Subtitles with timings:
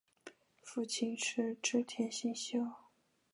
[0.63, 2.65] 父亲是织田信秀。